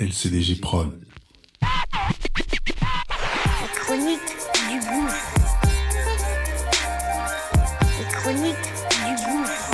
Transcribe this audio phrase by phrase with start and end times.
[0.00, 0.98] LCDJ Prod.
[1.60, 1.68] La
[3.74, 4.20] chronique
[4.70, 5.34] du gouffre.
[7.98, 8.56] Les chroniques
[9.04, 9.70] du gouffre.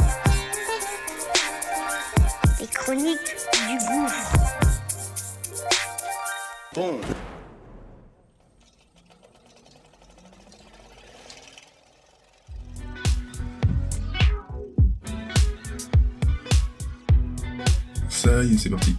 [2.58, 3.36] Les chroniques
[3.68, 4.34] du gouffre.
[18.08, 18.96] Ça y est, c'est parti.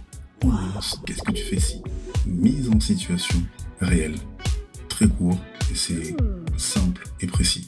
[1.06, 1.82] Qu'est-ce que tu fais si
[2.26, 3.38] Mise en situation
[3.80, 4.16] réelle.
[4.88, 5.38] Très court,
[5.70, 6.16] et c'est
[6.56, 7.66] simple et précis.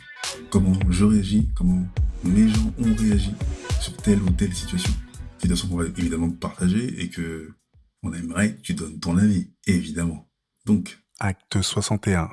[0.51, 1.87] Comment je réagis, comment
[2.25, 3.33] mes gens ont réagi
[3.81, 4.93] sur telle ou telle situation.
[5.39, 7.55] Situation qu'on va évidemment partager et que
[8.03, 10.29] on aimerait que tu donnes ton avis, évidemment.
[10.65, 12.31] Donc, acte 61.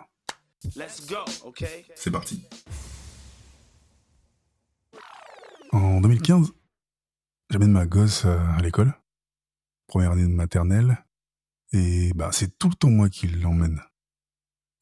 [0.75, 1.85] Let's go, okay?
[1.95, 2.43] C'est parti.
[5.71, 6.51] En 2015,
[7.49, 8.93] j'amène ma gosse euh, à l'école,
[9.87, 11.03] première année de maternelle,
[11.73, 13.81] et bah c'est tout le temps moi qui l'emmène.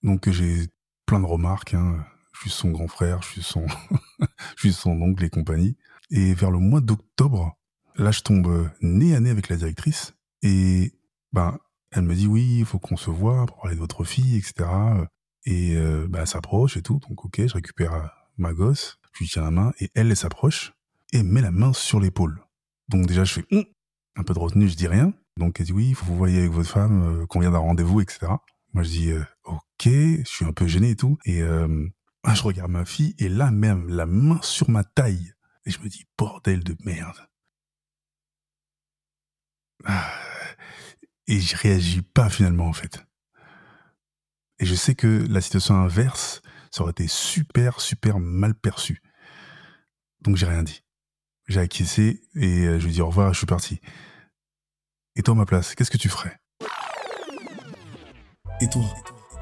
[0.03, 0.67] Donc j'ai
[1.05, 2.05] plein de remarques, hein.
[2.33, 3.65] je suis son grand frère, je suis son,
[4.55, 5.77] je suis son oncle et compagnie.
[6.11, 7.57] Et vers le mois d'octobre,
[7.95, 10.93] là je tombe nez à nez avec la directrice, et
[11.31, 11.57] ben
[11.91, 14.69] elle me dit oui, il faut qu'on se voit pour parler de votre fille, etc.
[15.45, 19.29] Et euh, bah, elle s'approche et tout, donc ok, je récupère ma gosse, je lui
[19.29, 20.73] tiens la main, et elle, elle s'approche,
[21.13, 22.41] et met la main sur l'épaule.
[22.89, 23.65] Donc déjà, je fais Hum
[24.15, 25.13] un peu de retenue, je dis rien.
[25.37, 28.01] Donc elle dit oui, faut vous voyez avec votre femme, euh, qu'on vient d'un rendez-vous,
[28.01, 28.27] etc.
[28.73, 31.17] Moi je dis euh, ok, je suis un peu gêné et tout.
[31.25, 31.87] Et euh,
[32.33, 35.33] je regarde ma fille, et là même, la main sur ma taille.
[35.65, 37.17] Et je me dis bordel de merde.
[39.85, 40.13] Ah.
[41.27, 43.03] Et je réagis pas finalement en fait.
[44.59, 46.41] Et je sais que la situation inverse,
[46.71, 49.01] ça aurait été super, super mal perçu.
[50.21, 50.84] Donc j'ai rien dit.
[51.47, 53.79] J'ai acquiescé et euh, je lui dis au revoir, je suis parti.
[55.15, 56.35] Et toi, à ma place, qu'est-ce que tu ferais?
[58.61, 58.83] Et toi,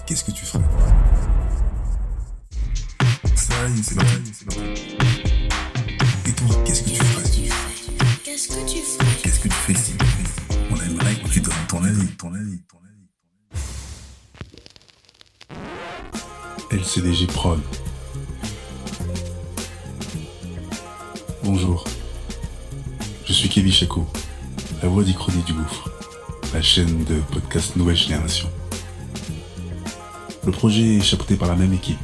[0.05, 0.63] qu'est-ce que tu ferais?
[3.35, 3.95] Ça y est, c'est.
[6.27, 7.23] Et toi, qu'est-ce que tu ferais?
[8.25, 9.93] Qu'est-ce que tu fais Qu'est-ce que tu fais si
[10.71, 13.07] On aimerait que tu donnes ton avis, ton avis, ton avis.
[16.71, 17.61] LCDJ Prod.
[21.43, 21.85] Bonjour.
[23.43, 24.07] Je suis Kevin Chaco,
[24.81, 25.91] la voix d'Icronie du Gouffre,
[26.53, 28.49] la chaîne de podcast Nouvelle Génération.
[30.45, 31.99] Le projet est chapeauté par la même équipe.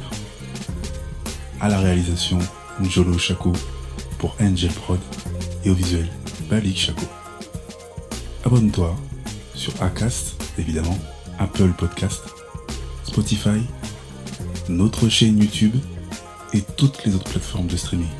[1.58, 2.38] À la réalisation,
[2.82, 3.54] Njolo Chaco
[4.18, 5.00] pour Angel Prod
[5.64, 6.10] et au visuel,
[6.50, 7.06] Balik Chaco.
[8.44, 8.94] Abonne-toi
[9.54, 10.98] sur Acast, évidemment,
[11.38, 12.20] Apple Podcast,
[13.04, 13.62] Spotify,
[14.68, 15.74] notre chaîne YouTube
[16.52, 18.19] et toutes les autres plateformes de streaming.